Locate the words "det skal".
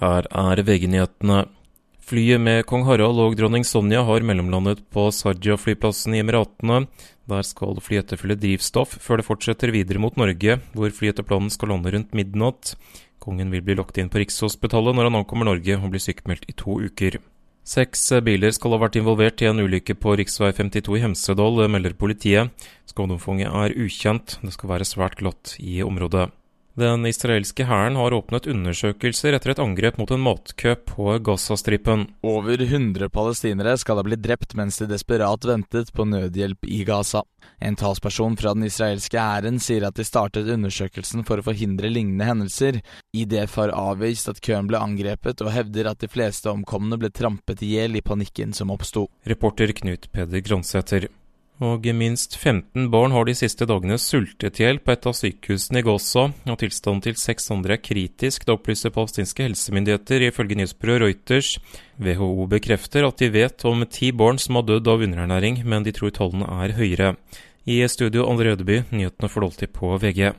24.40-24.72